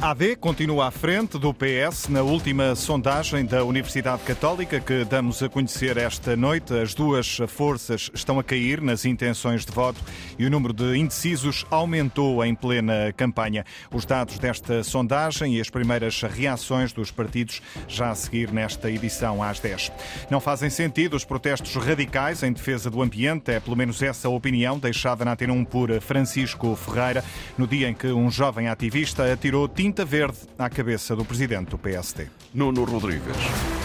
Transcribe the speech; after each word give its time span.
A 0.00 0.10
AD 0.10 0.36
continua 0.36 0.88
à 0.88 0.90
frente 0.90 1.38
do 1.38 1.54
PS 1.54 2.06
na 2.10 2.20
última 2.20 2.74
sondagem 2.74 3.46
da 3.46 3.64
Universidade 3.64 4.22
Católica 4.22 4.78
que 4.78 5.02
damos 5.02 5.42
a 5.42 5.48
conhecer 5.48 5.96
esta 5.96 6.36
noite. 6.36 6.74
As 6.74 6.92
duas 6.92 7.38
forças 7.48 8.10
estão 8.12 8.38
a 8.38 8.44
cair 8.44 8.82
nas 8.82 9.06
intenções 9.06 9.64
de 9.64 9.72
voto 9.72 9.98
e 10.38 10.44
o 10.44 10.50
número 10.50 10.74
de 10.74 10.98
indecisos 10.98 11.64
aumentou 11.70 12.44
em 12.44 12.54
plena 12.54 13.14
campanha. 13.16 13.64
Os 13.90 14.04
dados 14.04 14.38
desta 14.38 14.84
sondagem 14.84 15.56
e 15.56 15.60
as 15.62 15.70
primeiras 15.70 16.20
reações 16.20 16.92
dos 16.92 17.10
partidos 17.10 17.62
já 17.88 18.10
a 18.10 18.14
seguir 18.14 18.52
nesta 18.52 18.90
edição 18.90 19.42
às 19.42 19.58
10. 19.58 19.90
Não 20.30 20.38
fazem 20.38 20.68
sentido 20.68 21.16
os 21.16 21.24
protestos 21.24 21.74
radicais 21.76 22.42
em 22.42 22.52
defesa 22.52 22.90
do 22.90 23.00
ambiente, 23.00 23.50
é 23.50 23.58
pelo 23.58 23.76
menos 23.76 24.02
essa 24.02 24.28
opinião 24.28 24.78
deixada 24.78 25.24
na 25.24 25.32
Antena 25.32 25.54
1 25.54 25.64
por 25.64 25.98
Francisco 26.02 26.76
Ferreira 26.76 27.24
no 27.56 27.66
dia 27.66 27.88
em 27.88 27.94
que 27.94 28.08
um 28.08 28.30
jovem 28.30 28.68
ativista 28.68 29.32
atirou 29.32 29.61
tinta 29.68 30.04
verde 30.04 30.38
à 30.58 30.68
cabeça 30.68 31.14
do 31.14 31.24
presidente 31.24 31.70
do 31.70 31.78
PSD. 31.78 32.28
Nuno 32.54 32.84
Rodrigues. 32.84 33.81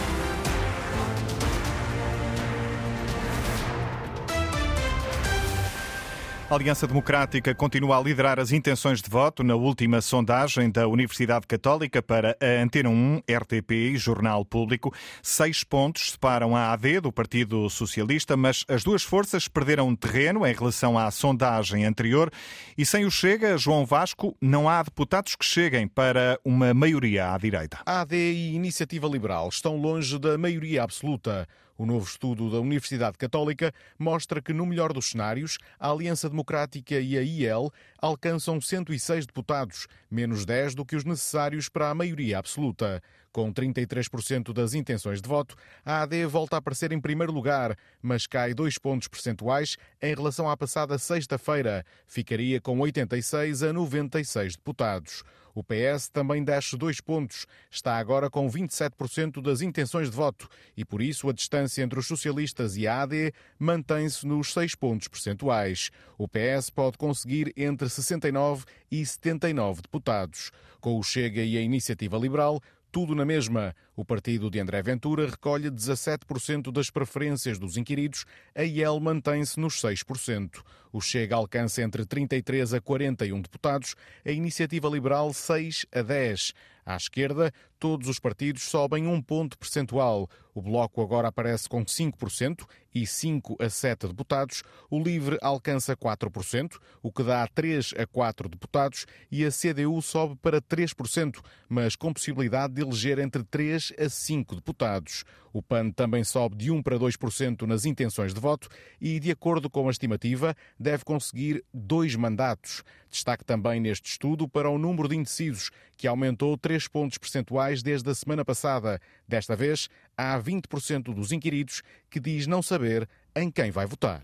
A 6.50 6.56
Aliança 6.56 6.88
Democrática 6.88 7.54
continua 7.54 7.98
a 7.98 8.02
liderar 8.02 8.40
as 8.40 8.54
intenções 8.54 9.02
de 9.02 9.10
voto 9.10 9.44
na 9.44 9.54
última 9.54 10.00
sondagem 10.00 10.72
da 10.72 10.88
Universidade 10.88 11.46
Católica 11.46 12.02
para 12.02 12.38
a 12.42 12.64
Antena 12.64 12.88
1, 12.90 13.18
RTP 13.30 13.72
e 13.72 13.98
Jornal 13.98 14.46
Público. 14.46 14.94
Seis 15.22 15.66
pontos 15.66 16.12
separam 16.12 16.56
a 16.56 16.72
AD 16.72 17.02
do 17.02 17.12
Partido 17.12 17.70
Socialista, 17.70 18.38
mas 18.38 18.64
as 18.70 18.82
duas 18.82 19.04
forças 19.04 19.50
perderam 19.50 19.94
terreno 19.94 20.48
em 20.48 20.54
relação 20.54 20.98
à 20.98 21.12
sondagem 21.12 21.84
anterior 21.84 22.32
e 22.78 22.86
sem 22.86 23.04
o 23.04 23.12
Chega, 23.12 23.58
João 23.58 23.86
Vasco, 23.86 24.34
não 24.40 24.70
há 24.70 24.82
deputados 24.82 25.36
que 25.36 25.44
cheguem 25.44 25.86
para 25.86 26.40
uma 26.46 26.74
maioria 26.74 27.34
à 27.34 27.38
direita. 27.38 27.80
A 27.86 28.00
AD 28.00 28.16
e 28.16 28.56
Iniciativa 28.56 29.06
Liberal 29.06 29.50
estão 29.50 29.76
longe 29.76 30.18
da 30.18 30.38
maioria 30.38 30.84
absoluta. 30.84 31.46
O 31.78 31.86
novo 31.86 32.06
estudo 32.06 32.50
da 32.50 32.60
Universidade 32.60 33.18
Católica 33.18 33.72
mostra 34.00 34.42
que, 34.42 34.52
no 34.52 34.66
melhor 34.66 34.92
dos 34.92 35.12
cenários, 35.12 35.60
a 35.80 35.92
Aliança 35.92 36.28
Democrática 36.28 37.00
e 37.00 37.16
a 37.16 37.22
IEL 37.22 37.72
alcançam 38.00 38.60
106 38.60 39.28
deputados, 39.28 39.88
menos 40.10 40.44
10 40.44 40.74
do 40.74 40.84
que 40.84 40.96
os 40.96 41.04
necessários 41.04 41.70
para 41.70 41.92
a 41.92 41.94
maioria 41.94 42.40
absoluta. 42.40 43.04
Com 43.38 43.54
33% 43.54 44.52
das 44.52 44.74
intenções 44.74 45.22
de 45.22 45.30
voto, 45.30 45.56
a 45.86 46.02
AD 46.02 46.26
volta 46.26 46.56
a 46.56 46.58
aparecer 46.58 46.92
em 46.92 47.00
primeiro 47.00 47.32
lugar, 47.32 47.78
mas 48.02 48.26
cai 48.26 48.52
dois 48.52 48.80
pontos 48.80 49.08
percentuais 49.08 49.78
em 50.02 50.16
relação 50.16 50.50
à 50.50 50.58
passada 50.58 50.98
sexta-feira. 50.98 51.86
Ficaria 52.08 52.60
com 52.60 52.80
86 52.80 53.62
a 53.62 53.72
96 53.72 54.56
deputados. 54.56 55.24
O 55.54 55.64
PS 55.64 56.08
também 56.10 56.44
desce 56.44 56.78
dois 56.78 57.02
pontos. 57.02 57.48
Está 57.70 57.98
agora 57.98 58.30
com 58.30 58.48
27% 58.48 59.42
das 59.42 59.62
intenções 59.62 60.10
de 60.10 60.16
voto 60.16 60.48
e, 60.76 60.86
por 60.86 61.02
isso, 61.02 61.30
a 61.30 61.34
distância 61.34 61.84
entre 61.84 62.00
os 62.00 62.08
socialistas 62.08 62.76
e 62.78 62.88
a 62.88 63.02
AD 63.02 63.34
mantém-se 63.58 64.26
nos 64.26 64.54
seis 64.54 64.76
pontos 64.76 65.08
percentuais. 65.08 65.90
O 66.16 66.28
PS 66.28 66.70
pode 66.70 66.98
conseguir 67.00 67.54
entre 67.58 67.90
69 67.90 68.66
e 68.92 69.04
79 69.06 69.82
deputados. 69.82 70.52
Com 70.80 71.00
o 71.00 71.04
Chega 71.04 71.42
e 71.42 71.58
a 71.58 71.62
Iniciativa 71.62 72.18
Liberal, 72.18 72.62
tudo 72.98 73.14
na 73.14 73.24
mesma. 73.24 73.76
O 73.98 74.06
partido 74.06 74.52
de 74.52 74.60
André 74.60 74.80
Ventura 74.84 75.28
recolhe 75.28 75.72
17% 75.72 76.72
das 76.72 76.92
preferências 76.92 77.58
dos 77.58 77.78
inquiridos, 77.78 78.26
a 78.54 78.62
IEL 78.62 79.00
mantém-se 79.00 79.60
nos 79.60 79.82
6%. 79.82 80.62
O 80.94 81.02
Chega 81.02 81.36
alcança 81.36 81.82
entre 81.82 82.06
33 82.06 82.76
a 82.76 82.80
41 82.80 83.42
deputados, 83.42 83.96
a 84.24 84.30
Iniciativa 84.30 84.88
Liberal 84.88 85.34
6 85.34 85.88
a 85.92 86.04
10. 86.04 86.54
À 86.88 86.96
esquerda, 86.96 87.52
todos 87.78 88.08
os 88.08 88.18
partidos 88.18 88.64
sobem 88.64 89.08
um 89.08 89.22
ponto 89.22 89.58
percentual. 89.58 90.30
O 90.54 90.62
Bloco 90.62 91.02
agora 91.02 91.28
aparece 91.28 91.68
com 91.68 91.84
5% 91.84 92.66
e 92.96 93.06
5 93.06 93.58
a 93.60 93.70
7 93.70 94.08
deputados. 94.08 94.64
O 94.90 94.98
Livre 94.98 95.38
alcança 95.42 95.98
4%, 95.98 96.78
o 97.04 97.12
que 97.12 97.24
dá 97.24 97.46
3 97.46 97.94
a 97.98 98.08
4 98.08 98.48
deputados, 98.48 99.06
e 99.30 99.46
a 99.46 99.52
CDU 99.52 100.02
sobe 100.02 100.38
para 100.38 100.62
3%, 100.62 101.44
mas 101.68 101.98
com 101.98 102.14
possibilidade 102.14 102.76
de 102.76 102.82
eleger 102.84 103.20
entre 103.20 103.44
3 103.44 103.87
a 103.98 104.10
5 104.10 104.56
deputados. 104.56 105.24
O 105.54 105.62
PAN 105.62 105.90
também 105.92 106.24
sobe 106.24 106.56
de 106.56 106.72
1 106.72 106.84
para 106.84 107.00
2% 107.00 107.64
nas 107.64 107.86
intenções 107.86 108.34
de 108.34 108.40
voto 108.40 108.70
e, 109.02 109.20
de 109.20 109.32
acordo 109.32 109.70
com 109.70 109.88
a 109.88 109.92
estimativa, 109.92 110.56
deve 110.80 111.04
conseguir 111.04 111.64
dois 111.74 112.16
mandatos. 112.16 112.84
Destaque 113.10 113.44
também 113.44 113.80
neste 113.80 114.12
estudo 114.12 114.48
para 114.48 114.70
o 114.70 114.78
número 114.78 115.08
de 115.08 115.16
indecisos, 115.16 115.72
que 115.96 116.08
aumentou 116.08 116.58
3 116.58 116.88
pontos 116.88 117.18
percentuais 117.18 117.82
desde 117.82 118.10
a 118.10 118.16
semana 118.16 118.46
passada. 118.46 119.00
Desta 119.28 119.56
vez, 119.56 119.90
há 120.16 120.40
20% 120.40 121.14
dos 121.14 121.32
inquiridos 121.32 121.82
que 122.10 122.20
diz 122.20 122.46
não 122.46 122.62
saber 122.62 123.08
em 123.36 123.50
quem 123.50 123.72
vai 123.72 123.86
votar. 123.86 124.24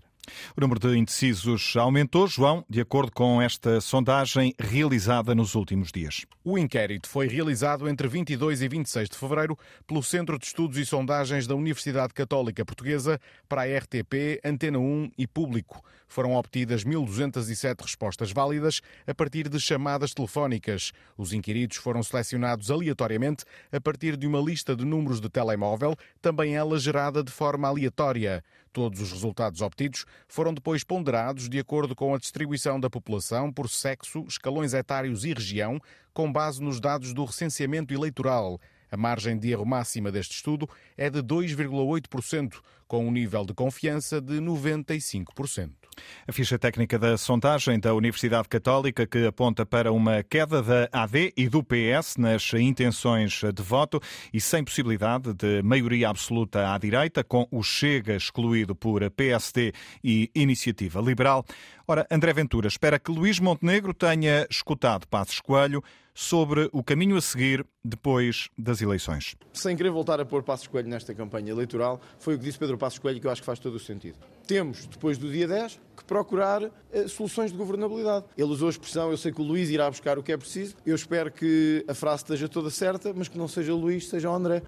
O 0.56 0.60
número 0.60 0.80
de 0.80 0.96
indecisos 0.96 1.74
aumentou, 1.76 2.26
João, 2.26 2.64
de 2.68 2.80
acordo 2.80 3.12
com 3.12 3.40
esta 3.40 3.80
sondagem 3.80 4.54
realizada 4.58 5.34
nos 5.34 5.54
últimos 5.54 5.90
dias. 5.92 6.24
O 6.44 6.58
inquérito 6.58 7.08
foi 7.08 7.26
realizado 7.26 7.88
entre 7.88 8.08
22 8.08 8.62
e 8.62 8.68
26 8.68 9.08
de 9.08 9.16
fevereiro 9.16 9.58
pelo 9.86 10.02
Centro 10.02 10.38
de 10.38 10.46
Estudos 10.46 10.78
e 10.78 10.84
Sondagens 10.84 11.46
da 11.46 11.54
Universidade 11.54 12.12
Católica 12.12 12.64
Portuguesa 12.64 13.20
para 13.48 13.62
a 13.62 13.78
RTP, 13.78 14.40
Antena 14.44 14.78
1 14.78 15.10
e 15.18 15.26
Público. 15.26 15.82
Foram 16.06 16.34
obtidas 16.34 16.84
1.207 16.84 17.80
respostas 17.80 18.30
válidas 18.30 18.80
a 19.06 19.14
partir 19.14 19.48
de 19.48 19.58
chamadas 19.58 20.12
telefónicas. 20.12 20.92
Os 21.16 21.32
inquiridos 21.32 21.76
foram 21.78 22.02
selecionados 22.02 22.70
aleatoriamente 22.70 23.44
a 23.72 23.80
partir 23.80 24.16
de 24.16 24.26
uma 24.26 24.38
lista 24.38 24.76
de 24.76 24.84
números 24.84 25.20
de 25.20 25.28
telemóvel, 25.28 25.96
também 26.22 26.54
ela 26.54 26.78
gerada 26.78 27.22
de 27.22 27.32
forma 27.32 27.66
aleatória. 27.66 28.44
Todos 28.74 29.00
os 29.00 29.12
resultados 29.12 29.60
obtidos 29.60 30.04
foram 30.26 30.52
depois 30.52 30.82
ponderados 30.82 31.48
de 31.48 31.60
acordo 31.60 31.94
com 31.94 32.12
a 32.12 32.18
distribuição 32.18 32.80
da 32.80 32.90
população 32.90 33.52
por 33.52 33.70
sexo, 33.70 34.24
escalões 34.26 34.74
etários 34.74 35.24
e 35.24 35.32
região, 35.32 35.78
com 36.12 36.30
base 36.30 36.60
nos 36.60 36.80
dados 36.80 37.14
do 37.14 37.24
recenseamento 37.24 37.94
eleitoral. 37.94 38.60
A 38.90 38.96
margem 38.96 39.38
de 39.38 39.52
erro 39.52 39.64
máxima 39.64 40.10
deste 40.10 40.32
estudo 40.32 40.68
é 40.96 41.08
de 41.08 41.22
2,8%, 41.22 42.60
com 42.88 43.06
um 43.06 43.12
nível 43.12 43.44
de 43.44 43.54
confiança 43.54 44.20
de 44.20 44.40
95%. 44.40 45.83
A 46.26 46.32
ficha 46.32 46.58
técnica 46.58 46.98
da 46.98 47.16
sondagem 47.16 47.78
da 47.78 47.94
Universidade 47.94 48.48
Católica 48.48 49.06
que 49.06 49.26
aponta 49.26 49.64
para 49.66 49.92
uma 49.92 50.22
queda 50.22 50.62
da 50.62 50.88
AD 50.92 51.32
e 51.36 51.48
do 51.48 51.62
PS 51.62 52.16
nas 52.16 52.52
intenções 52.54 53.40
de 53.54 53.62
voto 53.62 54.00
e 54.32 54.40
sem 54.40 54.64
possibilidade 54.64 55.32
de 55.34 55.62
maioria 55.62 56.08
absoluta 56.08 56.72
à 56.72 56.78
direita, 56.78 57.22
com 57.22 57.46
o 57.50 57.62
Chega 57.62 58.16
excluído 58.16 58.74
por 58.74 59.08
PSD 59.10 59.72
e 60.02 60.30
Iniciativa 60.34 61.00
Liberal. 61.00 61.44
Ora, 61.86 62.06
André 62.10 62.32
Ventura 62.32 62.68
espera 62.68 62.98
que 62.98 63.10
Luís 63.10 63.38
Montenegro 63.38 63.92
tenha 63.92 64.46
escutado 64.50 65.06
Passos 65.06 65.40
Coelho 65.40 65.82
sobre 66.14 66.68
o 66.72 66.82
caminho 66.82 67.16
a 67.16 67.20
seguir 67.20 67.66
depois 67.84 68.48
das 68.56 68.80
eleições. 68.80 69.36
Sem 69.52 69.76
querer 69.76 69.90
voltar 69.90 70.20
a 70.20 70.24
pôr 70.24 70.42
Passos 70.42 70.68
Coelho 70.68 70.88
nesta 70.88 71.12
campanha 71.14 71.50
eleitoral, 71.50 72.00
foi 72.18 72.36
o 72.36 72.38
que 72.38 72.44
disse 72.44 72.58
Pedro 72.58 72.78
Passos 72.78 73.00
Coelho 73.00 73.20
que 73.20 73.26
eu 73.26 73.30
acho 73.30 73.42
que 73.42 73.46
faz 73.46 73.58
todo 73.58 73.74
o 73.74 73.80
sentido. 73.80 74.16
Temos, 74.46 74.86
depois 74.86 75.18
do 75.18 75.30
dia 75.30 75.48
10, 75.48 75.80
que 75.96 76.04
procurar 76.04 76.62
eh, 76.92 77.08
soluções 77.08 77.50
de 77.50 77.58
governabilidade. 77.58 78.26
Ele 78.36 78.48
usou 78.48 78.68
a 78.68 78.70
expressão, 78.70 79.10
eu 79.10 79.16
sei 79.16 79.32
que 79.32 79.40
o 79.40 79.44
Luís 79.44 79.70
irá 79.70 79.90
buscar 79.90 80.18
o 80.18 80.22
que 80.22 80.32
é 80.32 80.36
preciso, 80.36 80.76
eu 80.86 80.94
espero 80.94 81.32
que 81.32 81.84
a 81.88 81.94
frase 81.94 82.22
esteja 82.22 82.48
toda 82.48 82.70
certa, 82.70 83.12
mas 83.14 83.26
que 83.26 83.36
não 83.36 83.48
seja 83.48 83.74
o 83.74 83.76
Luís, 83.76 84.08
seja 84.08 84.30
o 84.30 84.34
André. 84.34 84.62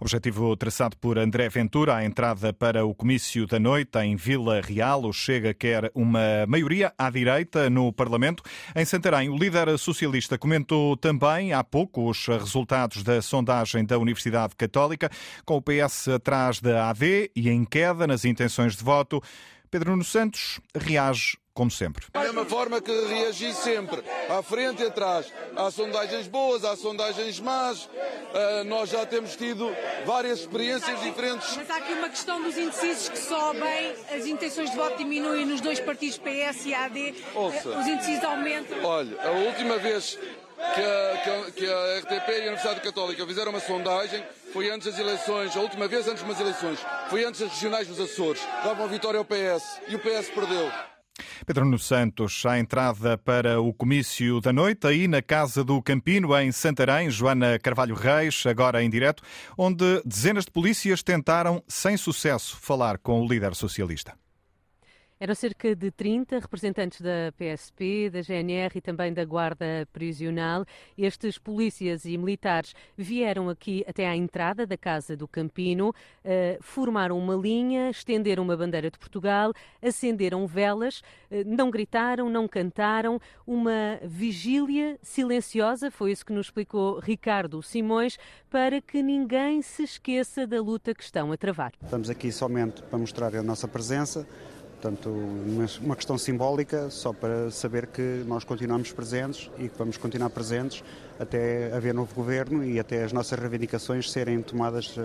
Objetivo 0.00 0.56
traçado 0.56 0.96
por 0.96 1.18
André 1.18 1.48
Ventura, 1.48 1.96
a 1.96 2.04
entrada 2.04 2.52
para 2.52 2.84
o 2.84 2.94
comício 2.94 3.46
da 3.46 3.58
noite 3.58 3.98
em 3.98 4.16
Vila 4.16 4.60
Real. 4.60 5.04
O 5.04 5.12
Chega 5.12 5.54
quer 5.54 5.90
uma 5.94 6.46
maioria 6.46 6.92
à 6.98 7.10
direita 7.10 7.68
no 7.70 7.92
Parlamento. 7.92 8.42
Em 8.74 8.84
Santarém, 8.84 9.28
o 9.28 9.36
líder 9.36 9.76
socialista 9.78 10.38
comentou 10.38 10.96
também 10.96 11.52
há 11.52 11.62
pouco 11.62 12.08
os 12.08 12.26
resultados 12.26 13.02
da 13.02 13.20
sondagem 13.22 13.84
da 13.84 13.98
Universidade 13.98 14.54
Católica, 14.56 15.10
com 15.44 15.56
o 15.56 15.62
PS 15.62 16.08
atrás 16.08 16.60
da 16.60 16.90
AD 16.90 17.30
e 17.34 17.48
em 17.48 17.64
queda 17.64 18.06
nas 18.06 18.24
intenções 18.24 18.76
de 18.76 18.84
voto. 18.84 19.22
Pedro 19.70 19.90
Nuno 19.90 20.04
Santos 20.04 20.60
reage 20.74 21.36
como 21.54 21.70
sempre. 21.70 22.04
Da 22.12 22.20
mesma 22.20 22.44
forma 22.44 22.80
que 22.80 22.90
reagi 23.06 23.54
sempre, 23.54 24.02
à 24.28 24.42
frente 24.42 24.82
e 24.82 24.86
atrás. 24.86 25.32
Há 25.54 25.70
sondagens 25.70 26.26
boas, 26.26 26.64
há 26.64 26.76
sondagens 26.76 27.38
más. 27.38 27.84
Uh, 27.84 28.64
nós 28.66 28.90
já 28.90 29.06
temos 29.06 29.36
tido 29.36 29.72
várias 30.04 30.40
experiências 30.40 31.00
diferentes. 31.00 31.56
Mas 31.56 31.70
há 31.70 31.76
aqui 31.76 31.92
uma 31.92 32.08
questão 32.08 32.42
dos 32.42 32.58
indecisos 32.58 33.08
que 33.08 33.18
sobem, 33.18 33.94
as 34.12 34.26
intenções 34.26 34.70
de 34.70 34.76
voto 34.76 34.98
diminuem 34.98 35.46
nos 35.46 35.60
dois 35.60 35.78
partidos 35.78 36.18
PS 36.18 36.66
e 36.66 36.74
AD, 36.74 37.14
Ouça, 37.36 37.68
os 37.68 37.86
indecisos 37.86 38.24
aumentam. 38.24 38.82
Olha, 38.82 39.22
a 39.22 39.30
última 39.30 39.78
vez 39.78 40.18
que 40.56 40.80
a, 40.80 41.20
que, 41.22 41.30
a, 41.30 41.50
que 41.52 41.66
a, 41.66 41.98
RTP 42.00 42.28
e 42.28 42.32
a 42.32 42.46
Universidade 42.46 42.80
Católica 42.80 43.24
fizeram 43.24 43.50
uma 43.50 43.60
sondagem 43.60 44.24
foi 44.52 44.70
antes 44.70 44.90
das 44.90 44.98
eleições, 44.98 45.56
a 45.56 45.60
última 45.60 45.86
vez 45.86 46.08
antes 46.08 46.24
das 46.24 46.40
eleições, 46.40 46.80
foi 47.08 47.24
antes 47.24 47.40
das 47.40 47.50
regionais 47.52 47.86
dos 47.86 48.00
Açores. 48.00 48.42
Davam 48.64 48.86
a 48.86 48.88
vitória 48.88 49.18
ao 49.18 49.24
PS 49.24 49.80
e 49.86 49.94
o 49.94 50.00
PS 50.00 50.30
perdeu. 50.30 50.93
Pedro 51.46 51.64
Nuno 51.64 51.78
Santos, 51.78 52.44
à 52.46 52.58
entrada 52.58 53.16
para 53.18 53.60
o 53.60 53.72
comício 53.72 54.40
da 54.40 54.52
noite, 54.52 54.86
aí 54.86 55.06
na 55.06 55.22
Casa 55.22 55.62
do 55.62 55.80
Campino, 55.82 56.36
em 56.36 56.50
Santarém, 56.50 57.10
Joana 57.10 57.58
Carvalho 57.58 57.94
Reis, 57.94 58.44
agora 58.46 58.82
em 58.82 58.90
direto, 58.90 59.22
onde 59.56 60.02
dezenas 60.04 60.44
de 60.44 60.50
polícias 60.50 61.02
tentaram, 61.02 61.62
sem 61.68 61.96
sucesso, 61.96 62.56
falar 62.56 62.98
com 62.98 63.20
o 63.20 63.28
líder 63.28 63.54
socialista. 63.54 64.23
Eram 65.24 65.34
cerca 65.34 65.74
de 65.74 65.90
30 65.90 66.38
representantes 66.38 67.00
da 67.00 67.32
PSP, 67.38 68.10
da 68.10 68.20
GNR 68.20 68.76
e 68.76 68.80
também 68.82 69.10
da 69.10 69.24
Guarda 69.24 69.88
Prisional. 69.90 70.66
Estes 70.98 71.38
polícias 71.38 72.04
e 72.04 72.18
militares 72.18 72.74
vieram 72.94 73.48
aqui 73.48 73.82
até 73.88 74.06
à 74.06 74.14
entrada 74.14 74.66
da 74.66 74.76
Casa 74.76 75.16
do 75.16 75.26
Campino, 75.26 75.94
eh, 76.22 76.58
formaram 76.60 77.18
uma 77.18 77.34
linha, 77.36 77.88
estenderam 77.88 78.42
uma 78.42 78.54
bandeira 78.54 78.90
de 78.90 78.98
Portugal, 78.98 79.54
acenderam 79.80 80.46
velas, 80.46 81.00
eh, 81.30 81.42
não 81.42 81.70
gritaram, 81.70 82.28
não 82.28 82.46
cantaram, 82.46 83.18
uma 83.46 83.98
vigília 84.02 84.98
silenciosa, 85.00 85.90
foi 85.90 86.12
isso 86.12 86.26
que 86.26 86.34
nos 86.34 86.48
explicou 86.48 86.98
Ricardo 86.98 87.62
Simões, 87.62 88.18
para 88.50 88.78
que 88.78 89.02
ninguém 89.02 89.62
se 89.62 89.84
esqueça 89.84 90.46
da 90.46 90.60
luta 90.60 90.94
que 90.94 91.02
estão 91.02 91.32
a 91.32 91.36
travar. 91.38 91.72
Estamos 91.82 92.10
aqui 92.10 92.30
somente 92.30 92.82
para 92.82 92.98
mostrar 92.98 93.34
a 93.34 93.42
nossa 93.42 93.66
presença 93.66 94.28
Portanto, 94.84 95.08
uma 95.80 95.96
questão 95.96 96.18
simbólica 96.18 96.90
só 96.90 97.10
para 97.10 97.50
saber 97.50 97.86
que 97.86 98.22
nós 98.26 98.44
continuamos 98.44 98.92
presentes 98.92 99.50
e 99.58 99.66
que 99.70 99.78
vamos 99.78 99.96
continuar 99.96 100.28
presentes 100.28 100.84
até 101.18 101.72
haver 101.74 101.94
novo 101.94 102.14
governo 102.14 102.62
e 102.62 102.78
até 102.78 103.02
as 103.02 103.10
nossas 103.10 103.38
reivindicações 103.38 104.10
serem 104.12 104.42
tomadas 104.42 104.94
uh, 104.98 105.00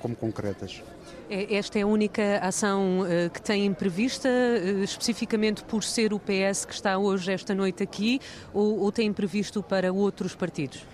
como 0.00 0.14
concretas. 0.14 0.80
É, 1.28 1.56
esta 1.56 1.76
é 1.76 1.82
a 1.82 1.86
única 1.88 2.38
ação 2.38 3.00
uh, 3.00 3.28
que 3.28 3.42
têm 3.42 3.74
prevista, 3.74 4.28
uh, 4.28 4.84
especificamente 4.84 5.64
por 5.64 5.82
ser 5.82 6.14
o 6.14 6.20
PS 6.20 6.64
que 6.64 6.74
está 6.74 6.96
hoje, 6.96 7.32
esta 7.32 7.52
noite 7.52 7.82
aqui, 7.82 8.20
ou, 8.54 8.78
ou 8.78 8.92
têm 8.92 9.12
previsto 9.12 9.60
para 9.60 9.92
outros 9.92 10.36
partidos? 10.36 10.84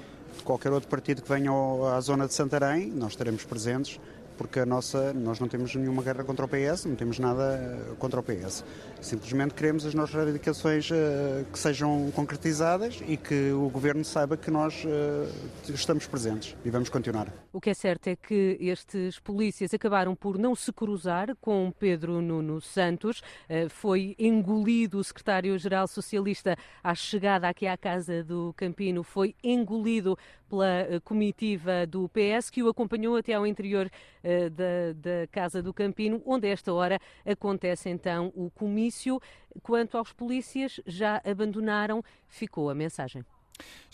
Qualquer 0.43 0.73
outro 0.73 0.89
partido 0.89 1.21
que 1.21 1.29
venha 1.29 1.51
à 1.95 2.01
zona 2.01 2.27
de 2.27 2.33
Santarém, 2.33 2.87
nós 2.87 3.13
estaremos 3.13 3.45
presentes 3.45 4.01
porque 4.37 4.61
a 4.61 4.67
nossa, 4.67 5.13
nós 5.13 5.39
não 5.39 5.49
temos 5.49 5.75
nenhuma 5.75 6.03
guerra 6.03 6.25
contra 6.25 6.45
o 6.45 6.49
PS, 6.49 6.85
não 6.87 6.95
temos 6.95 7.19
nada 7.19 7.43
eh, 7.43 7.95
contra 7.99 8.21
o 8.21 8.23
PS. 8.23 8.65
Simplesmente 9.01 9.55
queremos 9.55 9.85
as 9.85 9.95
nossas 9.95 10.15
reivindicações 10.15 10.91
uh, 10.91 11.45
que 11.53 11.59
sejam 11.59 12.11
concretizadas 12.15 13.03
e 13.07 13.17
que 13.17 13.51
o 13.51 13.69
Governo 13.69 14.05
saiba 14.05 14.37
que 14.37 14.51
nós 14.51 14.85
uh, 14.85 15.73
estamos 15.73 16.07
presentes 16.07 16.57
e 16.65 16.71
vamos 16.71 16.89
continuar. 16.89 17.29
O 17.53 17.61
que 17.61 17.71
é 17.71 17.75
certo 17.75 18.07
é 18.07 18.17
que 18.17 18.57
estes 18.61 19.19
polícias 19.19 19.75
acabaram 19.75 20.15
por 20.15 20.39
não 20.39 20.55
se 20.55 20.73
cruzar 20.73 21.35
com 21.41 21.73
Pedro 21.79 22.21
Nuno 22.23 22.61
Santos. 22.61 23.23
Foi 23.69 24.15
engolido 24.19 24.99
o 24.99 25.05
secretário-geral 25.05 25.87
socialista 25.87 26.57
à 26.83 26.95
chegada 26.95 27.49
aqui 27.49 27.67
à 27.67 27.77
Casa 27.77 28.23
do 28.23 28.55
Campino, 28.57 29.03
foi 29.03 29.35
engolido 29.43 30.17
pela 30.53 31.01
comitiva 31.03 31.87
do 31.87 32.11
PS, 32.11 32.51
que 32.51 32.63
o 32.63 32.69
acompanhou 32.69 33.17
até 33.17 33.33
ao 33.33 33.47
interior 33.47 33.87
uh, 33.87 34.51
da, 34.51 34.93
da, 34.95 35.27
Casa 35.29 35.63
do 35.63 35.73
Campino, 35.73 36.23
onde 36.27 36.47
a 36.47 36.51
esta 36.51 36.75
hora 36.75 37.01
acontece 37.25 37.89
então 37.89 38.31
o 38.37 38.51
comício. 38.51 39.19
Quanto 39.63 39.97
aos 39.97 40.13
polícias, 40.13 40.79
já 40.87 41.23
abandonaram, 41.25 42.05
ficou 42.29 42.69
a 42.69 42.75
mensagem. 42.75 43.25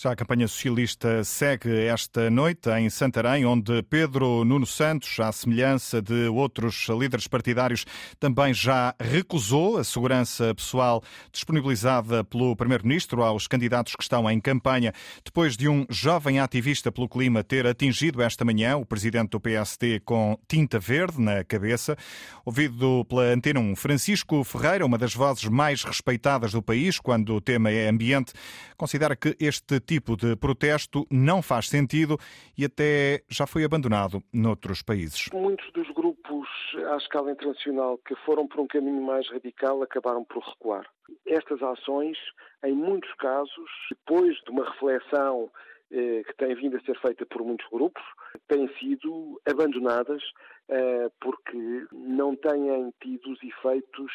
Já 0.00 0.12
a 0.12 0.16
campanha 0.16 0.46
socialista 0.46 1.24
segue 1.24 1.86
esta 1.86 2.30
noite 2.30 2.70
em 2.70 2.88
Santarém, 2.88 3.44
onde 3.44 3.82
Pedro 3.82 4.44
Nuno 4.44 4.64
Santos, 4.64 5.18
à 5.18 5.32
semelhança 5.32 6.00
de 6.00 6.28
outros 6.28 6.86
líderes 6.88 7.26
partidários, 7.26 7.84
também 8.20 8.54
já 8.54 8.94
recusou 9.00 9.76
a 9.76 9.82
segurança 9.82 10.54
pessoal 10.54 11.02
disponibilizada 11.32 12.22
pelo 12.22 12.54
Primeiro-Ministro 12.54 13.24
aos 13.24 13.48
candidatos 13.48 13.96
que 13.96 14.02
estão 14.04 14.30
em 14.30 14.38
campanha, 14.38 14.92
depois 15.24 15.56
de 15.56 15.68
um 15.68 15.84
jovem 15.90 16.38
ativista 16.38 16.92
pelo 16.92 17.08
clima 17.08 17.42
ter 17.42 17.66
atingido 17.66 18.22
esta 18.22 18.44
manhã 18.44 18.76
o 18.76 18.86
presidente 18.86 19.30
do 19.30 19.40
PSD 19.40 19.98
com 20.04 20.38
tinta 20.46 20.78
verde 20.78 21.20
na 21.20 21.42
cabeça. 21.42 21.96
Ouvido 22.44 23.04
pela 23.06 23.24
Antena 23.24 23.58
1, 23.58 23.74
Francisco 23.74 24.44
Ferreira, 24.44 24.86
uma 24.86 24.96
das 24.96 25.12
vozes 25.12 25.46
mais 25.46 25.82
respeitadas 25.82 26.52
do 26.52 26.62
país 26.62 27.00
quando 27.00 27.34
o 27.34 27.40
tema 27.40 27.68
é 27.72 27.88
ambiente, 27.88 28.32
considera 28.76 29.16
que 29.16 29.36
este 29.40 29.57
tipo 29.80 30.16
de 30.16 30.36
protesto 30.36 31.06
não 31.10 31.42
faz 31.42 31.68
sentido 31.68 32.16
e 32.56 32.64
até 32.64 33.22
já 33.28 33.46
foi 33.46 33.64
abandonado 33.64 34.22
noutros 34.32 34.82
países. 34.82 35.28
Muitos 35.32 35.70
dos 35.72 35.88
grupos 35.90 36.48
à 36.92 36.96
escala 36.96 37.32
internacional 37.32 37.98
que 37.98 38.14
foram 38.24 38.46
por 38.46 38.60
um 38.60 38.66
caminho 38.66 39.02
mais 39.02 39.28
radical 39.30 39.82
acabaram 39.82 40.24
por 40.24 40.42
recuar. 40.42 40.86
Estas 41.26 41.62
ações, 41.62 42.16
em 42.64 42.74
muitos 42.74 43.12
casos, 43.14 43.70
depois 43.90 44.36
de 44.44 44.50
uma 44.50 44.64
reflexão 44.64 45.50
eh, 45.90 46.22
que 46.26 46.34
tem 46.36 46.54
vindo 46.54 46.76
a 46.76 46.80
ser 46.80 46.98
feita 47.00 47.24
por 47.26 47.42
muitos 47.42 47.66
grupos, 47.70 48.02
têm 48.46 48.68
sido 48.78 49.40
abandonadas 49.46 50.22
eh, 50.68 51.10
porque 51.20 51.86
não 51.92 52.36
têm 52.36 52.92
tido 53.00 53.30
os 53.30 53.42
efeitos 53.42 54.12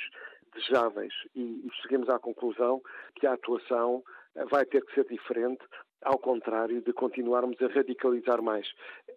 desejáveis. 0.53 1.13
E 1.35 1.67
chegamos 1.81 2.09
à 2.09 2.19
conclusão 2.19 2.81
que 3.15 3.25
a 3.25 3.33
atuação 3.33 4.03
vai 4.49 4.65
ter 4.65 4.83
que 4.85 4.93
ser 4.93 5.05
diferente, 5.05 5.63
ao 6.01 6.17
contrário 6.17 6.81
de 6.81 6.93
continuarmos 6.93 7.61
a 7.61 7.67
radicalizar 7.67 8.41
mais. 8.41 8.67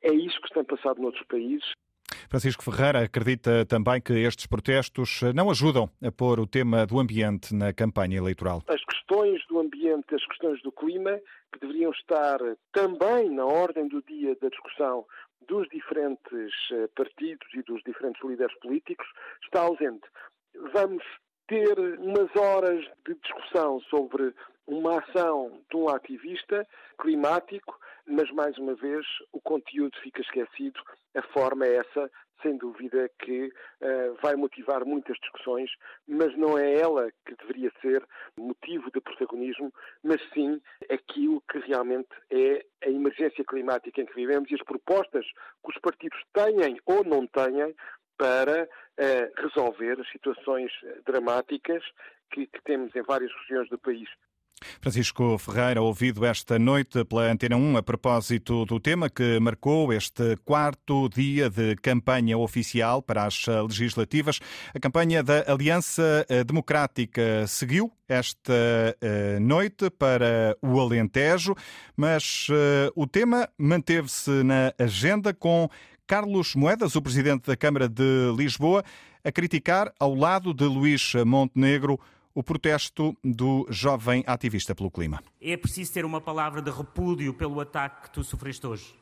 É 0.02 0.12
isso 0.12 0.40
que 0.40 0.54
tem 0.54 0.64
passado 0.64 1.00
noutros 1.00 1.26
países. 1.26 1.72
Francisco 2.28 2.64
Ferreira 2.64 3.04
acredita 3.04 3.64
também 3.66 4.00
que 4.00 4.12
estes 4.12 4.46
protestos 4.46 5.20
não 5.34 5.50
ajudam 5.50 5.88
a 6.02 6.10
pôr 6.10 6.40
o 6.40 6.46
tema 6.46 6.86
do 6.86 6.98
ambiente 6.98 7.54
na 7.54 7.72
campanha 7.72 8.18
eleitoral. 8.18 8.62
As 8.66 8.84
questões 8.84 9.40
do 9.48 9.60
ambiente, 9.60 10.14
as 10.14 10.26
questões 10.26 10.60
do 10.62 10.72
clima, 10.72 11.20
que 11.52 11.60
deveriam 11.60 11.92
estar 11.92 12.38
também 12.72 13.30
na 13.30 13.44
ordem 13.44 13.88
do 13.88 14.02
dia 14.02 14.36
da 14.40 14.48
discussão 14.48 15.04
dos 15.48 15.68
diferentes 15.68 16.52
eh, 16.72 16.88
partidos 16.96 17.46
e 17.54 17.62
dos 17.62 17.80
diferentes 17.84 18.20
líderes 18.24 18.58
políticos, 18.58 19.06
está 19.44 19.60
ausente. 19.60 20.02
Vamos 20.72 21.04
ter 21.46 21.78
umas 21.98 22.34
horas 22.36 22.84
de 23.06 23.14
discussão 23.14 23.80
sobre 23.88 24.34
uma 24.66 24.98
ação 24.98 25.60
de 25.70 25.76
um 25.76 25.88
ativista 25.88 26.66
climático, 27.00 27.78
mas 28.06 28.30
mais 28.32 28.56
uma 28.58 28.74
vez 28.74 29.04
o 29.32 29.40
conteúdo 29.40 29.96
fica 30.02 30.20
esquecido. 30.20 30.80
A 31.14 31.22
forma 31.22 31.64
é 31.66 31.76
essa, 31.76 32.10
sem 32.42 32.56
dúvida, 32.56 33.08
que 33.20 33.46
uh, 33.46 34.16
vai 34.22 34.34
motivar 34.34 34.84
muitas 34.84 35.16
discussões, 35.18 35.70
mas 36.06 36.36
não 36.36 36.58
é 36.58 36.78
ela 36.78 37.10
que 37.24 37.34
deveria 37.36 37.72
ser 37.80 38.04
motivo 38.36 38.90
de 38.92 39.00
protagonismo, 39.00 39.72
mas 40.02 40.20
sim 40.34 40.60
aquilo 40.90 41.42
que 41.50 41.58
realmente 41.58 42.08
é 42.30 42.64
a 42.84 42.90
emergência 42.90 43.44
climática 43.44 44.00
em 44.00 44.06
que 44.06 44.14
vivemos 44.14 44.50
e 44.50 44.54
as 44.54 44.62
propostas 44.62 45.24
que 45.24 45.70
os 45.70 45.78
partidos 45.78 46.20
têm 46.32 46.78
ou 46.86 47.04
não 47.04 47.26
têm 47.26 47.74
para 48.16 48.64
uh, 48.64 49.42
resolver 49.42 50.00
as 50.00 50.10
situações 50.10 50.70
dramáticas 51.06 51.82
que, 52.30 52.46
que 52.46 52.62
temos 52.64 52.94
em 52.94 53.02
várias 53.02 53.32
regiões 53.42 53.68
do 53.68 53.78
país. 53.78 54.08
Francisco 54.80 55.36
Ferreira, 55.36 55.82
ouvido 55.82 56.24
esta 56.24 56.58
noite 56.58 57.04
pela 57.04 57.30
Antena 57.30 57.56
1 57.56 57.76
a 57.76 57.82
propósito 57.82 58.64
do 58.64 58.80
tema 58.80 59.10
que 59.10 59.38
marcou 59.38 59.92
este 59.92 60.36
quarto 60.44 61.08
dia 61.10 61.50
de 61.50 61.76
campanha 61.76 62.38
oficial 62.38 63.02
para 63.02 63.24
as 63.24 63.46
legislativas. 63.46 64.40
A 64.74 64.80
campanha 64.80 65.22
da 65.22 65.44
Aliança 65.46 66.26
Democrática 66.46 67.46
seguiu 67.46 67.92
esta 68.08 68.52
eh, 69.00 69.38
noite 69.40 69.90
para 69.90 70.56
o 70.62 70.80
Alentejo, 70.80 71.54
mas 71.96 72.46
eh, 72.50 72.90
o 72.94 73.06
tema 73.06 73.48
manteve-se 73.58 74.30
na 74.44 74.72
agenda 74.78 75.34
com 75.34 75.68
Carlos 76.06 76.54
Moedas, 76.54 76.94
o 76.94 77.02
presidente 77.02 77.48
da 77.48 77.56
Câmara 77.56 77.88
de 77.88 78.32
Lisboa, 78.36 78.84
a 79.24 79.32
criticar 79.32 79.92
ao 79.98 80.14
lado 80.14 80.54
de 80.54 80.64
Luís 80.64 81.14
Montenegro 81.24 81.98
o 82.32 82.44
protesto 82.44 83.16
do 83.24 83.66
jovem 83.70 84.22
ativista 84.24 84.72
pelo 84.72 84.90
clima. 84.90 85.20
É 85.40 85.56
preciso 85.56 85.92
ter 85.92 86.04
uma 86.04 86.20
palavra 86.20 86.62
de 86.62 86.70
repúdio 86.70 87.34
pelo 87.34 87.58
ataque 87.60 88.04
que 88.04 88.10
tu 88.10 88.22
sofreste 88.22 88.64
hoje, 88.64 88.94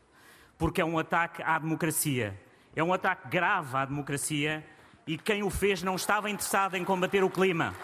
porque 0.56 0.80
é 0.80 0.84
um 0.84 0.98
ataque 0.98 1.42
à 1.42 1.58
democracia. 1.58 2.40
É 2.74 2.82
um 2.82 2.92
ataque 2.92 3.28
grave 3.28 3.76
à 3.76 3.84
democracia 3.84 4.64
e 5.06 5.18
quem 5.18 5.42
o 5.42 5.50
fez 5.50 5.82
não 5.82 5.96
estava 5.96 6.30
interessado 6.30 6.74
em 6.74 6.84
combater 6.84 7.22
o 7.22 7.28
clima. 7.28 7.74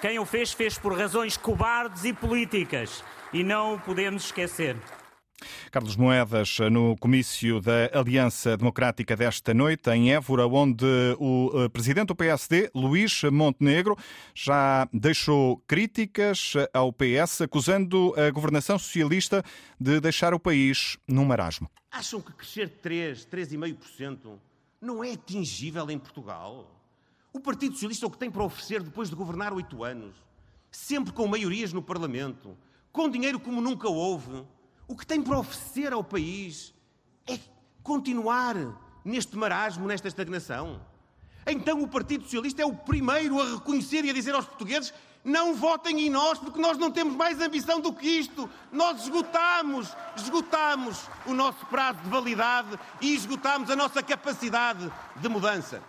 Quem 0.00 0.18
o 0.18 0.24
fez, 0.24 0.52
fez 0.52 0.78
por 0.78 0.96
razões 0.96 1.36
cobardes 1.36 2.04
e 2.04 2.12
políticas 2.12 3.04
e 3.32 3.44
não 3.44 3.74
o 3.74 3.80
podemos 3.80 4.24
esquecer. 4.24 4.76
Carlos 5.72 5.96
Moedas, 5.96 6.58
no 6.70 6.94
comício 6.98 7.58
da 7.58 7.90
Aliança 7.94 8.58
Democrática 8.58 9.16
desta 9.16 9.54
noite, 9.54 9.88
em 9.88 10.12
Évora, 10.12 10.46
onde 10.46 10.84
o 11.18 11.50
eh, 11.54 11.68
presidente 11.70 12.08
do 12.08 12.14
PSD, 12.14 12.70
Luís 12.74 13.22
Montenegro, 13.22 13.96
já 14.34 14.86
deixou 14.92 15.56
críticas 15.66 16.52
ao 16.74 16.92
PS, 16.92 17.40
acusando 17.40 18.12
a 18.20 18.30
governação 18.30 18.78
socialista 18.78 19.42
de 19.80 19.98
deixar 19.98 20.34
o 20.34 20.38
país 20.38 20.98
num 21.08 21.24
marasmo. 21.24 21.70
Acham 21.90 22.20
que 22.20 22.34
crescer 22.34 22.68
3, 22.68 23.24
3,5% 23.24 24.38
não 24.78 25.02
é 25.02 25.12
atingível 25.12 25.90
em 25.90 25.98
Portugal? 25.98 26.70
O 27.32 27.40
Partido 27.40 27.72
Socialista 27.72 28.04
é 28.04 28.08
o 28.08 28.10
que 28.10 28.18
tem 28.18 28.30
para 28.30 28.44
oferecer 28.44 28.82
depois 28.82 29.08
de 29.08 29.16
governar 29.16 29.54
oito 29.54 29.82
anos, 29.82 30.14
sempre 30.70 31.14
com 31.14 31.26
maiorias 31.26 31.72
no 31.72 31.82
Parlamento, 31.82 32.54
com 32.92 33.08
dinheiro 33.08 33.40
como 33.40 33.62
nunca 33.62 33.88
houve. 33.88 34.44
O 34.92 34.94
que 34.94 35.06
tem 35.06 35.22
para 35.22 35.38
oferecer 35.38 35.90
ao 35.90 36.04
país 36.04 36.74
é 37.26 37.38
continuar 37.82 38.54
neste 39.02 39.34
marasmo, 39.38 39.86
nesta 39.86 40.06
estagnação. 40.06 40.82
Então 41.46 41.82
o 41.82 41.88
Partido 41.88 42.24
Socialista 42.24 42.60
é 42.60 42.66
o 42.66 42.74
primeiro 42.74 43.40
a 43.40 43.54
reconhecer 43.54 44.04
e 44.04 44.10
a 44.10 44.12
dizer 44.12 44.34
aos 44.34 44.44
portugueses 44.44 44.92
não 45.24 45.54
votem 45.54 45.98
em 46.02 46.10
nós 46.10 46.38
porque 46.38 46.60
nós 46.60 46.76
não 46.76 46.90
temos 46.90 47.16
mais 47.16 47.40
ambição 47.40 47.80
do 47.80 47.90
que 47.90 48.06
isto. 48.06 48.50
Nós 48.70 49.04
esgotamos, 49.04 49.96
esgotamos 50.14 51.08
o 51.24 51.32
nosso 51.32 51.64
prazo 51.68 52.00
de 52.00 52.10
validade 52.10 52.78
e 53.00 53.14
esgotamos 53.14 53.70
a 53.70 53.76
nossa 53.76 54.02
capacidade 54.02 54.92
de 55.16 55.28
mudança. 55.30 55.82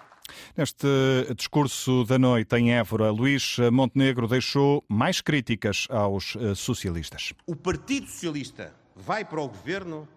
Neste 0.55 0.87
discurso 1.35 2.05
da 2.05 2.17
noite 2.17 2.55
em 2.55 2.73
Évora, 2.73 3.11
Luís 3.11 3.57
Montenegro 3.69 4.29
deixou 4.29 4.81
mais 4.87 5.19
críticas 5.19 5.87
aos 5.89 6.37
eh, 6.37 6.55
socialistas. 6.55 7.33
O 7.45 7.53
Partido 7.53 8.07
Socialista 8.07 8.81
vai 8.95 9.25
para 9.25 9.41
o 9.41 9.47
governo, 9.47 10.07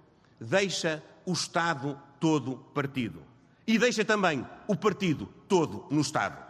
deixa 0.41 1.03
o 1.25 1.33
Estado 1.33 2.01
todo 2.21 2.57
partido. 2.75 3.23
E 3.67 3.79
deixa 3.79 4.05
também 4.05 4.47
o 4.69 4.77
partido 4.77 5.27
todo 5.49 5.87
no 5.91 6.01
Estado. 6.01 6.46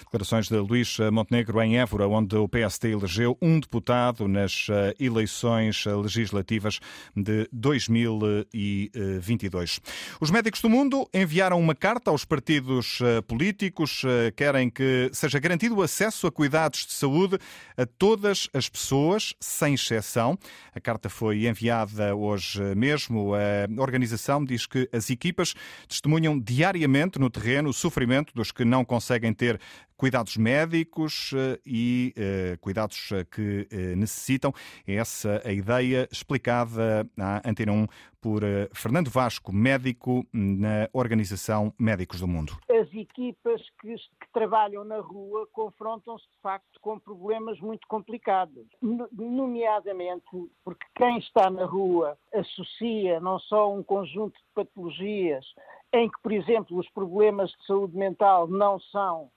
Declarações 0.00 0.48
de 0.48 0.56
Luís 0.56 0.98
Montenegro 1.12 1.62
em 1.62 1.78
Évora, 1.78 2.08
onde 2.08 2.34
o 2.36 2.48
PSD 2.48 2.90
elegeu 2.92 3.38
um 3.40 3.60
deputado 3.60 4.26
nas 4.26 4.66
eh, 4.68 4.92
eleições 4.98 5.84
legislativas 5.86 6.80
de 7.14 7.48
2022. 7.52 9.80
Os 10.20 10.32
médicos 10.32 10.60
do 10.60 10.68
mundo 10.68 11.08
enviaram 11.14 11.60
uma 11.60 11.76
carta 11.76 12.10
aos 12.10 12.24
partidos 12.24 12.98
eh, 13.00 13.20
políticos, 13.20 14.02
eh, 14.04 14.32
querem 14.32 14.68
que 14.68 15.10
seja 15.12 15.38
garantido 15.38 15.76
o 15.76 15.82
acesso 15.82 16.26
a 16.26 16.32
cuidados 16.32 16.84
de 16.84 16.94
saúde 16.94 17.38
a 17.76 17.86
todas 17.86 18.48
as 18.52 18.68
pessoas, 18.68 19.32
sem 19.38 19.74
exceção. 19.74 20.36
A 20.74 20.80
carta 20.80 21.08
foi 21.08 21.46
enviada 21.46 22.16
hoje 22.16 22.60
mesmo. 22.74 23.32
A 23.34 23.68
organização 23.80 24.44
diz 24.44 24.66
que 24.66 24.88
as 24.92 25.08
equipas 25.08 25.54
testemunham 25.88 26.36
diariamente 26.38 27.18
no 27.18 27.30
terreno 27.30 27.68
o 27.68 27.72
sofrimento 27.72 28.34
dos 28.34 28.50
que 28.50 28.64
não 28.64 28.84
conseguem 28.84 29.32
ter 29.32 29.60
cuidados 29.98 30.36
médicos 30.36 31.32
eh, 31.34 31.60
e 31.66 32.14
eh, 32.16 32.56
cuidados 32.60 33.10
eh, 33.10 33.24
que 33.24 33.66
necessitam. 33.96 34.52
É 34.86 34.94
essa 34.94 35.42
a 35.44 35.52
ideia 35.52 36.08
explicada 36.10 37.04
à 37.18 37.42
Antena 37.48 37.72
1 37.72 37.86
por 38.20 38.42
Fernando 38.72 39.10
Vasco, 39.10 39.52
médico 39.52 40.24
na 40.32 40.88
Organização 40.92 41.72
Médicos 41.78 42.20
do 42.20 42.28
Mundo. 42.28 42.56
As 42.68 42.92
equipas 42.92 43.62
que, 43.80 43.94
que 43.94 44.32
trabalham 44.32 44.84
na 44.84 44.98
rua 44.98 45.46
confrontam-se 45.52 46.24
de 46.24 46.40
facto 46.42 46.80
com 46.80 46.98
problemas 46.98 47.60
muito 47.60 47.86
complicados, 47.88 48.66
nomeadamente 49.12 50.24
porque 50.64 50.84
quem 50.96 51.18
está 51.18 51.48
na 51.50 51.64
rua 51.64 52.16
associa 52.34 53.20
não 53.20 53.38
só 53.38 53.72
um 53.72 53.82
conjunto 53.82 54.34
de 54.34 54.46
patologias 54.54 55.44
em 55.92 56.08
que, 56.08 56.20
por 56.22 56.32
exemplo, 56.32 56.78
os 56.78 56.88
problemas 56.90 57.50
de 57.50 57.66
saúde 57.66 57.96
mental 57.96 58.46
não 58.46 58.78
são 58.80 59.30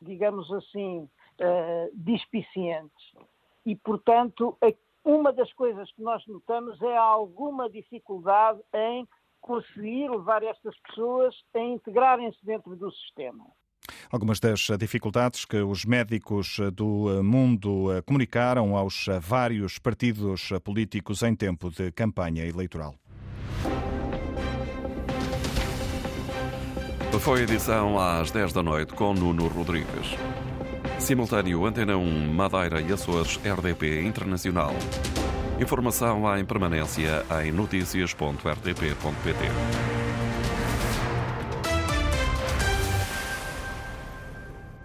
digamos 0.00 0.50
assim, 0.52 1.08
uh, 1.40 1.90
dispicientes. 1.94 3.12
E, 3.64 3.74
portanto, 3.76 4.56
uma 5.04 5.32
das 5.32 5.52
coisas 5.52 5.90
que 5.92 6.02
nós 6.02 6.24
notamos 6.26 6.80
é 6.82 6.96
alguma 6.96 7.68
dificuldade 7.68 8.60
em 8.74 9.06
conseguir 9.40 10.10
levar 10.10 10.42
estas 10.42 10.76
pessoas 10.80 11.34
a 11.54 11.60
integrarem-se 11.60 12.38
dentro 12.44 12.74
do 12.76 12.90
sistema. 12.90 13.46
Algumas 14.10 14.40
das 14.40 14.60
dificuldades 14.78 15.44
que 15.44 15.58
os 15.58 15.84
médicos 15.84 16.58
do 16.74 17.22
mundo 17.22 17.92
eh, 17.92 18.02
comunicaram 18.02 18.76
aos 18.76 19.06
vários 19.20 19.78
partidos 19.78 20.50
políticos 20.64 21.22
em 21.22 21.34
tempo 21.34 21.70
de 21.70 21.92
campanha 21.92 22.44
eleitoral. 22.44 22.94
Foi 27.16 27.42
edição 27.42 27.98
às 27.98 28.30
10 28.30 28.52
da 28.52 28.62
noite 28.62 28.94
com 28.94 29.12
Nuno 29.12 29.48
Rodrigues. 29.48 30.16
Simultâneo 30.98 31.66
Antena 31.66 31.96
1, 31.96 32.32
Madeira 32.32 32.80
e 32.80 32.92
Açores, 32.92 33.40
RDP 33.44 34.02
Internacional. 34.02 34.72
Informação 35.60 36.38
em 36.38 36.44
permanência 36.44 37.26
em 37.44 37.50
notícias.rtp.pt. 37.50 39.97